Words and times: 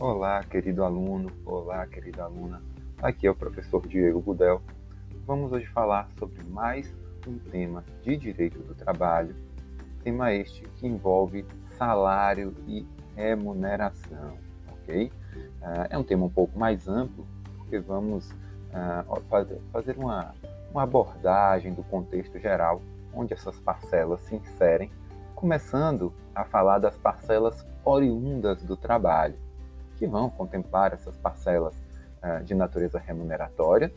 Olá, 0.00 0.44
querido 0.44 0.84
aluno, 0.84 1.28
olá, 1.44 1.84
querida 1.84 2.22
aluna. 2.22 2.62
Aqui 3.02 3.26
é 3.26 3.30
o 3.32 3.34
professor 3.34 3.84
Diego 3.84 4.20
Budel. 4.20 4.62
Vamos 5.26 5.50
hoje 5.50 5.66
falar 5.66 6.08
sobre 6.16 6.40
mais 6.44 6.94
um 7.26 7.36
tema 7.36 7.84
de 8.04 8.16
direito 8.16 8.60
do 8.60 8.76
trabalho, 8.76 9.34
tema 10.04 10.32
este 10.32 10.62
que 10.76 10.86
envolve 10.86 11.44
salário 11.76 12.54
e 12.68 12.86
remuneração, 13.16 14.38
ok? 14.70 15.10
Ah, 15.60 15.88
é 15.90 15.98
um 15.98 16.04
tema 16.04 16.26
um 16.26 16.30
pouco 16.30 16.56
mais 16.56 16.86
amplo, 16.86 17.26
porque 17.56 17.80
vamos 17.80 18.32
ah, 18.72 19.04
fazer 19.72 19.98
uma, 19.98 20.32
uma 20.70 20.84
abordagem 20.84 21.74
do 21.74 21.82
contexto 21.82 22.38
geral 22.38 22.80
onde 23.12 23.34
essas 23.34 23.58
parcelas 23.58 24.20
se 24.20 24.36
inserem, 24.36 24.92
começando 25.34 26.12
a 26.36 26.44
falar 26.44 26.78
das 26.78 26.96
parcelas 26.96 27.66
oriundas 27.84 28.62
do 28.62 28.76
trabalho 28.76 29.47
que 29.98 30.06
vão 30.06 30.30
contemplar 30.30 30.92
essas 30.92 31.16
parcelas 31.16 31.74
uh, 32.22 32.42
de 32.44 32.54
natureza 32.54 32.98
remuneratória, 32.98 33.92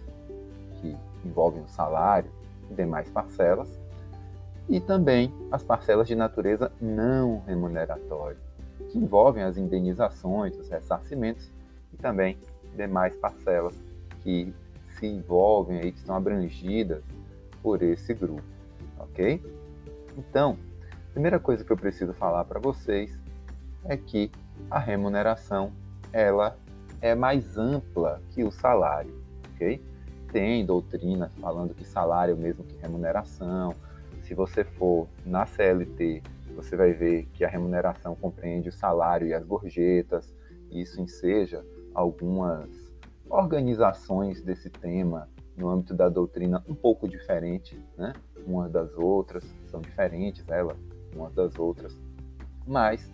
que 0.80 0.98
envolvem 1.24 1.62
o 1.62 1.68
salário 1.68 2.30
e 2.70 2.74
demais 2.74 3.10
parcelas, 3.10 3.70
e 4.68 4.80
também 4.80 5.34
as 5.52 5.64
parcelas 5.64 6.08
de 6.08 6.16
natureza 6.16 6.72
não 6.82 7.42
remuneratória, 7.46 8.38
que 8.90 8.98
envolvem 8.98 9.44
as 9.44 9.58
indenizações, 9.58 10.58
os 10.58 10.70
ressarcimentos 10.70 11.50
e 11.94 11.98
também 11.98 12.38
demais 12.76 13.16
parcelas 13.16 13.76
que 14.22 14.54
se 14.98 15.06
envolvem 15.06 15.80
aí, 15.80 15.92
que 15.92 16.00
estão 16.00 16.16
abrangidas 16.16 17.04
por 17.62 17.82
esse 17.84 18.14
grupo, 18.14 18.44
ok? 18.98 19.42
Então, 20.18 20.58
a 21.10 21.14
primeira 21.14 21.40
coisa 21.40 21.64
que 21.64 21.72
eu 21.72 21.78
preciso 21.78 22.14
falar 22.14 22.46
para 22.46 22.60
vocês 22.60 23.20
é 23.86 23.98
que 23.98 24.32
a 24.70 24.80
remuneração 24.80 25.72
ela 26.14 26.58
é 27.02 27.16
mais 27.16 27.58
ampla 27.58 28.22
que 28.30 28.44
o 28.44 28.52
salário, 28.52 29.24
ok? 29.54 29.84
Tem 30.32 30.66
doutrinas 30.66 31.34
falando 31.36 31.74
que 31.74 31.86
salário 31.86 32.32
é 32.32 32.36
o 32.36 32.38
mesmo 32.38 32.64
que 32.64 32.76
remuneração. 32.78 33.76
Se 34.22 34.34
você 34.34 34.64
for 34.64 35.08
na 35.26 35.46
CLT, 35.46 36.22
você 36.56 36.76
vai 36.76 36.94
ver 36.94 37.26
que 37.34 37.44
a 37.44 37.50
remuneração 37.50 38.16
compreende 38.16 38.70
o 38.70 38.72
salário 38.72 39.28
e 39.28 39.34
as 39.34 39.44
gorjetas. 39.44 40.34
Isso 40.70 41.02
enseja 41.02 41.66
algumas 41.94 42.70
organizações 43.30 44.42
desse 44.42 44.70
tema 44.70 45.28
no 45.56 45.70
âmbito 45.70 45.94
da 45.94 46.08
doutrina 46.10 46.64
um 46.68 46.76
pouco 46.76 47.08
diferente, 47.08 47.78
né? 47.98 48.14
Umas 48.46 48.72
das 48.72 48.94
outras 48.96 49.44
são 49.68 49.80
diferentes, 49.82 50.48
elas 50.48 50.78
umas 51.16 51.34
das 51.34 51.58
outras, 51.60 52.00
mas 52.66 53.06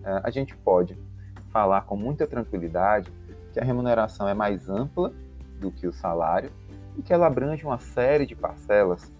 uh, 0.00 0.20
a 0.24 0.30
gente 0.30 0.56
pode 0.56 0.98
falar 1.52 1.82
com 1.82 1.96
muita 1.96 2.26
tranquilidade 2.26 3.12
que 3.52 3.60
a 3.60 3.64
remuneração 3.64 4.26
é 4.26 4.34
mais 4.34 4.68
ampla 4.68 5.12
do 5.60 5.70
que 5.70 5.86
o 5.86 5.92
salário 5.92 6.50
e 6.96 7.02
que 7.02 7.12
ela 7.12 7.26
abrange 7.26 7.64
uma 7.64 7.78
série 7.78 8.26
de 8.26 8.34
parcelas 8.34 9.12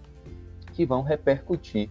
que 0.71 0.85
vão 0.85 1.03
repercutir 1.03 1.89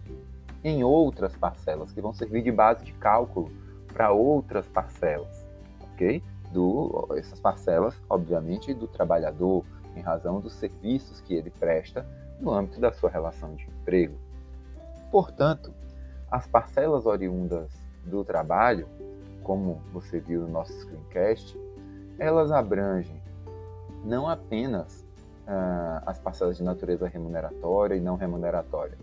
em 0.63 0.83
outras 0.83 1.35
parcelas, 1.35 1.91
que 1.91 2.01
vão 2.01 2.13
servir 2.13 2.43
de 2.43 2.51
base 2.51 2.83
de 2.83 2.93
cálculo 2.93 3.51
para 3.93 4.11
outras 4.11 4.67
parcelas, 4.67 5.45
ok? 5.81 6.21
Do, 6.51 7.07
essas 7.17 7.39
parcelas, 7.39 7.95
obviamente, 8.09 8.73
do 8.73 8.87
trabalhador, 8.87 9.65
em 9.95 10.01
razão 10.01 10.39
dos 10.39 10.53
serviços 10.53 11.21
que 11.21 11.33
ele 11.33 11.49
presta 11.49 12.05
no 12.39 12.51
âmbito 12.51 12.79
da 12.79 12.91
sua 12.91 13.09
relação 13.09 13.55
de 13.55 13.65
emprego. 13.65 14.17
Portanto, 15.11 15.73
as 16.29 16.47
parcelas 16.47 17.05
oriundas 17.05 17.71
do 18.05 18.23
trabalho 18.23 18.87
como 19.43 19.81
você 19.91 20.19
viu 20.19 20.41
no 20.41 20.47
nosso 20.47 20.73
screencast, 20.73 21.59
elas 22.17 22.51
abrangem 22.51 23.21
não 24.03 24.27
apenas 24.27 25.05
uh, 25.47 26.03
as 26.05 26.19
parcelas 26.19 26.57
de 26.57 26.63
natureza 26.63 27.07
remuneratória 27.07 27.95
e 27.95 27.99
não 27.99 28.15
remuneratória, 28.15 28.97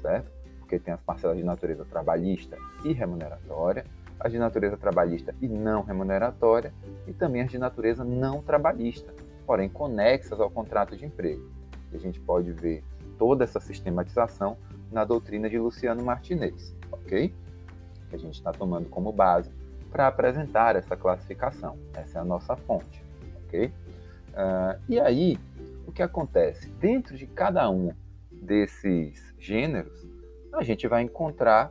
certo? 0.00 0.30
Porque 0.58 0.78
tem 0.78 0.92
as 0.92 1.00
parcelas 1.00 1.36
de 1.36 1.44
natureza 1.44 1.84
trabalhista 1.84 2.56
e 2.84 2.92
remuneratória, 2.92 3.84
as 4.18 4.32
de 4.32 4.38
natureza 4.38 4.76
trabalhista 4.76 5.34
e 5.40 5.48
não 5.48 5.82
remuneratória, 5.82 6.72
e 7.06 7.12
também 7.12 7.42
as 7.42 7.50
de 7.50 7.58
natureza 7.58 8.04
não 8.04 8.40
trabalhista, 8.42 9.12
porém 9.46 9.68
conexas 9.68 10.40
ao 10.40 10.50
contrato 10.50 10.96
de 10.96 11.04
emprego. 11.04 11.50
E 11.92 11.96
a 11.96 12.00
gente 12.00 12.20
pode 12.20 12.50
ver 12.52 12.82
toda 13.18 13.44
essa 13.44 13.60
sistematização 13.60 14.56
na 14.90 15.04
doutrina 15.04 15.48
de 15.48 15.58
Luciano 15.58 16.02
Martinez, 16.04 16.74
ok? 16.90 17.34
Que 18.08 18.16
a 18.16 18.18
gente 18.18 18.34
está 18.34 18.52
tomando 18.52 18.88
como 18.88 19.12
base 19.12 19.50
para 19.92 20.06
apresentar 20.06 20.74
essa 20.74 20.96
classificação. 20.96 21.78
Essa 21.94 22.18
é 22.18 22.22
a 22.22 22.24
nossa 22.24 22.56
fonte, 22.56 23.04
ok? 23.44 23.66
Uh, 23.66 24.80
e 24.88 24.98
aí, 24.98 25.38
o 25.86 25.92
que 25.92 26.02
acontece? 26.02 26.70
Dentro 26.70 27.16
de 27.16 27.26
cada 27.26 27.68
um 27.70 27.92
desses 28.30 29.34
gêneros, 29.38 30.06
a 30.54 30.62
gente 30.62 30.88
vai 30.88 31.02
encontrar 31.02 31.70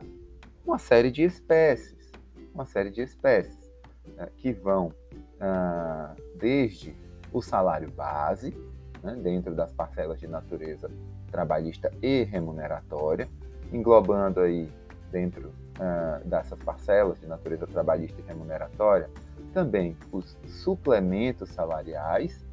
uma 0.64 0.78
série 0.78 1.10
de 1.10 1.24
espécies, 1.24 2.12
uma 2.54 2.64
série 2.64 2.90
de 2.90 3.02
espécies 3.02 3.70
uh, 4.16 4.30
que 4.36 4.52
vão 4.52 4.86
uh, 4.86 6.22
desde 6.38 6.94
o 7.32 7.42
salário 7.42 7.90
base, 7.90 8.56
né, 9.02 9.16
dentro 9.20 9.54
das 9.54 9.72
parcelas 9.72 10.20
de 10.20 10.28
natureza 10.28 10.88
trabalhista 11.32 11.90
e 12.00 12.22
remuneratória, 12.22 13.28
englobando 13.72 14.40
aí 14.40 14.70
dentro 15.10 15.52
uh, 15.78 16.26
dessas 16.26 16.58
parcelas 16.62 17.20
de 17.20 17.26
natureza 17.26 17.66
trabalhista 17.66 18.20
e 18.20 18.24
remuneratória, 18.24 19.08
também 19.52 19.96
os 20.10 20.36
suplementos 20.46 21.50
salariais 21.50 22.44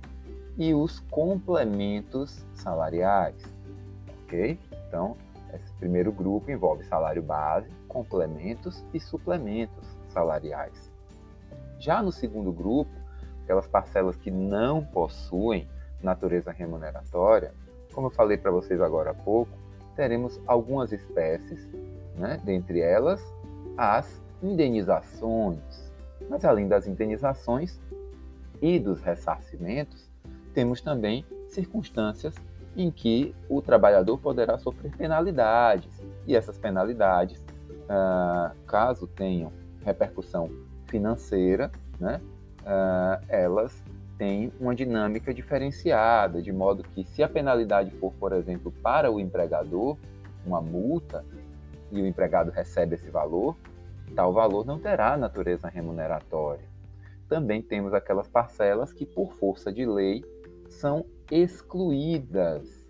e 0.57 0.73
os 0.73 0.99
complementos 1.11 2.45
salariais, 2.53 3.41
ok? 4.23 4.59
Então, 4.87 5.15
esse 5.53 5.71
primeiro 5.73 6.11
grupo 6.11 6.51
envolve 6.51 6.83
salário 6.83 7.23
base, 7.23 7.69
complementos 7.87 8.83
e 8.93 8.99
suplementos 8.99 9.87
salariais. 10.09 10.91
Já 11.79 12.03
no 12.03 12.11
segundo 12.11 12.51
grupo, 12.51 12.91
aquelas 13.43 13.67
parcelas 13.67 14.15
que 14.17 14.29
não 14.29 14.83
possuem 14.83 15.67
natureza 16.03 16.51
remuneratória, 16.51 17.53
como 17.93 18.07
eu 18.07 18.11
falei 18.11 18.37
para 18.37 18.51
vocês 18.51 18.79
agora 18.81 19.11
há 19.11 19.13
pouco, 19.13 19.51
teremos 19.95 20.39
algumas 20.45 20.91
espécies 20.91 21.67
né? 22.19 22.39
dentre 22.43 22.81
elas 22.81 23.23
as 23.77 24.21
indenizações. 24.43 25.59
Mas 26.29 26.43
além 26.43 26.67
das 26.67 26.85
indenizações 26.85 27.79
e 28.61 28.77
dos 28.77 29.01
ressarcimentos, 29.01 30.09
temos 30.53 30.81
também 30.81 31.25
circunstâncias 31.47 32.35
em 32.75 32.91
que 32.91 33.33
o 33.49 33.61
trabalhador 33.61 34.17
poderá 34.17 34.57
sofrer 34.57 34.95
penalidades, 34.95 35.91
e 36.27 36.35
essas 36.35 36.57
penalidades, 36.57 37.43
ah, 37.87 38.51
caso 38.67 39.07
tenham 39.07 39.51
repercussão 39.83 40.49
financeira, 40.87 41.71
né, 41.99 42.21
ah, 42.65 43.19
elas 43.27 43.81
têm 44.17 44.51
uma 44.59 44.75
dinâmica 44.75 45.33
diferenciada, 45.33 46.41
de 46.41 46.51
modo 46.51 46.83
que 46.83 47.03
se 47.05 47.23
a 47.23 47.29
penalidade 47.29 47.91
for, 47.91 48.11
por 48.19 48.33
exemplo, 48.33 48.71
para 48.83 49.09
o 49.09 49.19
empregador, 49.19 49.97
uma 50.45 50.61
multa, 50.61 51.23
e 51.91 52.01
o 52.01 52.07
empregado 52.07 52.51
recebe 52.51 52.95
esse 52.95 53.09
valor, 53.09 53.55
tal 54.15 54.33
valor 54.33 54.65
não 54.65 54.79
terá 54.79 55.17
natureza 55.17 55.67
remuneratória. 55.67 56.67
Também 57.27 57.61
temos 57.61 57.93
aquelas 57.93 58.27
parcelas 58.27 58.91
que, 58.91 59.05
por 59.05 59.33
força 59.33 59.71
de 59.71 59.85
lei, 59.85 60.23
são 60.67 61.05
excluídas, 61.31 62.85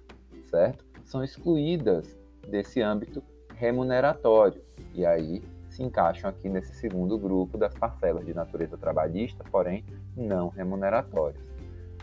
certo? 0.46 0.86
São 1.04 1.24
excluídas 1.24 2.18
desse 2.48 2.82
âmbito 2.82 3.22
remuneratório. 3.56 4.62
E 4.94 5.06
aí 5.06 5.44
se 5.70 5.84
encaixam 5.84 6.30
aqui 6.30 6.50
nesse 6.50 6.74
segundo 6.76 7.18
grupo 7.18 7.58
das 7.58 7.74
parcelas 7.74 8.26
de 8.26 8.34
natureza 8.34 8.78
trabalhista, 8.78 9.44
porém 9.52 9.86
não 10.16 10.50
remuneratórias. 10.50 11.44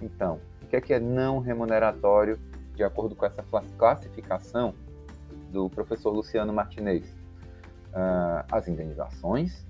Então, 0.03 0.41
o 0.63 0.67
que 0.67 0.77
é, 0.77 0.81
que 0.81 0.95
é 0.95 1.01
não 1.01 1.39
remuneratório 1.39 2.39
de 2.75 2.85
acordo 2.85 3.17
com 3.17 3.25
essa 3.25 3.45
classificação? 3.79 4.75
Do 5.51 5.69
professor 5.71 6.11
Luciano 6.11 6.53
Martinez. 6.53 7.07
Uh, 7.89 8.45
as 8.53 8.69
indenizações, 8.69 9.67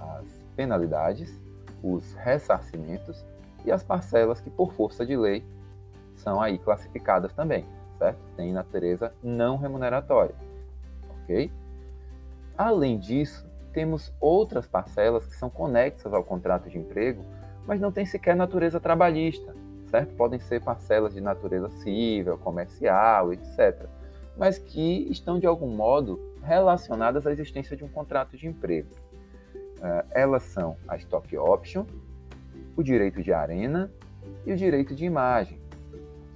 as 0.00 0.26
penalidades, 0.54 1.40
os 1.82 2.14
ressarcimentos 2.14 3.24
e 3.64 3.72
as 3.72 3.82
parcelas 3.82 4.40
que, 4.40 4.48
por 4.48 4.72
força 4.72 5.04
de 5.04 5.16
lei, 5.16 5.44
são 6.14 6.40
aí 6.40 6.58
classificadas 6.58 7.32
também, 7.32 7.66
certo? 7.98 8.20
Tem 8.36 8.52
natureza 8.52 9.12
não 9.22 9.56
remuneratória, 9.56 10.36
ok? 11.10 11.50
Além 12.56 12.98
disso, 12.98 13.44
temos 13.72 14.12
outras 14.20 14.68
parcelas 14.68 15.26
que 15.26 15.34
são 15.34 15.50
conexas 15.50 16.12
ao 16.12 16.22
contrato 16.22 16.70
de 16.70 16.78
emprego, 16.78 17.24
mas 17.66 17.80
não 17.80 17.90
têm 17.90 18.06
sequer 18.06 18.36
natureza 18.36 18.78
trabalhista, 18.78 19.52
certo? 19.90 20.14
Podem 20.14 20.38
ser 20.38 20.62
parcelas 20.62 21.12
de 21.12 21.20
natureza 21.20 21.68
civil, 21.70 22.38
comercial, 22.38 23.32
etc 23.32 23.88
mas 24.36 24.58
que 24.58 25.06
estão 25.10 25.38
de 25.38 25.46
algum 25.46 25.68
modo 25.68 26.20
relacionadas 26.42 27.26
à 27.26 27.32
existência 27.32 27.76
de 27.76 27.84
um 27.84 27.88
contrato 27.88 28.36
de 28.36 28.46
emprego. 28.46 28.88
Uh, 29.78 30.06
elas 30.10 30.42
são 30.44 30.76
a 30.88 30.96
stock 30.96 31.36
option, 31.36 31.84
o 32.76 32.82
direito 32.82 33.22
de 33.22 33.32
arena 33.32 33.90
e 34.46 34.52
o 34.52 34.56
direito 34.56 34.94
de 34.94 35.04
imagem. 35.04 35.60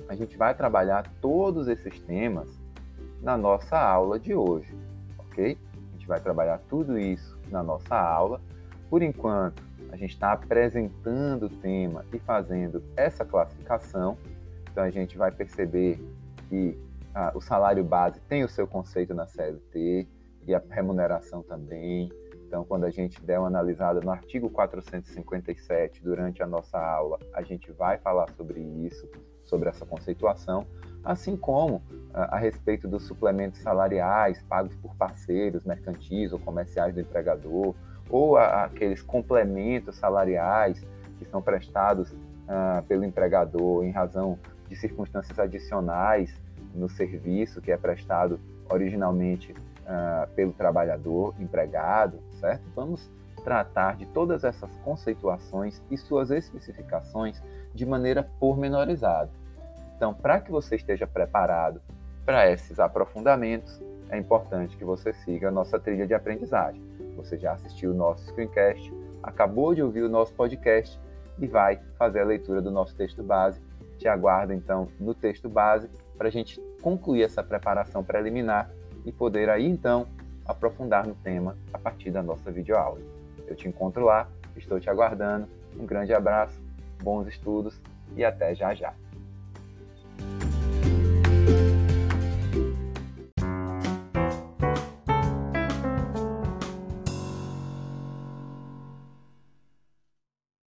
A 0.08 0.14
gente 0.14 0.36
vai 0.36 0.54
trabalhar 0.54 1.10
todos 1.20 1.68
esses 1.68 2.00
temas 2.00 2.48
na 3.22 3.36
nossa 3.36 3.78
aula 3.78 4.18
de 4.18 4.34
hoje, 4.34 4.74
ok? 5.18 5.58
A 5.76 5.92
gente 5.92 6.06
vai 6.06 6.20
trabalhar 6.20 6.58
tudo 6.68 6.98
isso 6.98 7.38
na 7.50 7.62
nossa 7.62 7.96
aula. 7.96 8.40
Por 8.88 9.02
enquanto, 9.02 9.62
a 9.90 9.96
gente 9.96 10.12
está 10.12 10.32
apresentando 10.32 11.46
o 11.46 11.48
tema 11.48 12.04
e 12.12 12.18
fazendo 12.18 12.82
essa 12.96 13.24
classificação. 13.24 14.16
Então, 14.70 14.84
a 14.84 14.90
gente 14.90 15.16
vai 15.16 15.30
perceber 15.30 16.00
que 16.48 16.78
ah, 17.18 17.32
o 17.34 17.40
salário 17.40 17.82
base 17.82 18.20
tem 18.28 18.44
o 18.44 18.48
seu 18.48 18.64
conceito 18.64 19.12
na 19.12 19.26
CLT 19.26 20.06
e 20.46 20.54
a 20.54 20.62
remuneração 20.70 21.42
também. 21.42 22.12
Então, 22.46 22.64
quando 22.64 22.84
a 22.84 22.90
gente 22.90 23.20
der 23.20 23.40
uma 23.40 23.48
analisada 23.48 24.00
no 24.00 24.12
artigo 24.12 24.48
457 24.48 26.00
durante 26.00 26.44
a 26.44 26.46
nossa 26.46 26.78
aula, 26.78 27.18
a 27.34 27.42
gente 27.42 27.72
vai 27.72 27.98
falar 27.98 28.30
sobre 28.36 28.60
isso, 28.60 29.10
sobre 29.42 29.68
essa 29.68 29.84
conceituação, 29.84 30.64
assim 31.02 31.36
como 31.36 31.82
a, 32.14 32.22
ah, 32.22 32.36
a 32.36 32.38
respeito 32.38 32.86
dos 32.86 33.02
suplementos 33.08 33.62
salariais 33.62 34.40
pagos 34.44 34.76
por 34.76 34.94
parceiros 34.94 35.64
mercantis 35.64 36.32
ou 36.32 36.38
comerciais 36.38 36.94
do 36.94 37.00
empregador, 37.00 37.74
ou 38.08 38.36
a, 38.36 38.62
aqueles 38.66 39.02
complementos 39.02 39.96
salariais 39.96 40.86
que 41.18 41.24
são 41.24 41.42
prestados 41.42 42.12
uh, 42.12 42.80
pelo 42.86 43.04
empregador 43.04 43.82
em 43.82 43.90
razão 43.90 44.38
de 44.68 44.76
circunstâncias 44.76 45.36
adicionais 45.36 46.40
no 46.74 46.88
serviço 46.88 47.60
que 47.60 47.72
é 47.72 47.76
prestado 47.76 48.40
originalmente 48.70 49.52
uh, 49.52 50.28
pelo 50.34 50.52
trabalhador, 50.52 51.34
empregado, 51.38 52.18
certo? 52.40 52.62
Vamos 52.74 53.10
tratar 53.42 53.96
de 53.96 54.06
todas 54.06 54.44
essas 54.44 54.70
conceituações 54.78 55.80
e 55.90 55.96
suas 55.96 56.30
especificações 56.30 57.42
de 57.74 57.86
maneira 57.86 58.28
pormenorizada. 58.38 59.30
Então, 59.96 60.12
para 60.12 60.40
que 60.40 60.50
você 60.50 60.76
esteja 60.76 61.06
preparado 61.06 61.80
para 62.24 62.50
esses 62.50 62.78
aprofundamentos, 62.78 63.80
é 64.10 64.18
importante 64.18 64.76
que 64.76 64.84
você 64.84 65.12
siga 65.12 65.48
a 65.48 65.50
nossa 65.50 65.78
trilha 65.78 66.06
de 66.06 66.14
aprendizagem. 66.14 66.82
Você 67.16 67.36
já 67.36 67.52
assistiu 67.52 67.90
o 67.90 67.94
nosso 67.94 68.26
screencast, 68.26 68.92
acabou 69.22 69.74
de 69.74 69.82
ouvir 69.82 70.02
o 70.02 70.08
nosso 70.08 70.32
podcast 70.34 71.00
e 71.38 71.46
vai 71.46 71.80
fazer 71.98 72.20
a 72.20 72.24
leitura 72.24 72.60
do 72.60 72.70
nosso 72.70 72.94
texto 72.94 73.22
base. 73.22 73.60
Te 73.98 74.06
aguardo 74.06 74.52
então 74.52 74.88
no 75.00 75.14
texto 75.14 75.48
base 75.48 75.90
para 76.18 76.28
a 76.28 76.30
gente 76.30 76.60
concluir 76.82 77.22
essa 77.22 77.42
preparação 77.42 78.02
preliminar 78.02 78.68
e 79.06 79.12
poder 79.12 79.48
aí 79.48 79.64
então 79.64 80.06
aprofundar 80.44 81.06
no 81.06 81.14
tema 81.14 81.56
a 81.72 81.78
partir 81.78 82.10
da 82.10 82.22
nossa 82.22 82.50
videoaula. 82.50 83.00
Eu 83.46 83.54
te 83.54 83.68
encontro 83.68 84.04
lá, 84.04 84.28
estou 84.56 84.80
te 84.80 84.90
aguardando. 84.90 85.46
Um 85.78 85.86
grande 85.86 86.12
abraço, 86.12 86.60
bons 87.02 87.28
estudos 87.28 87.80
e 88.16 88.24
até 88.24 88.54
já 88.54 88.74
já. 88.74 88.92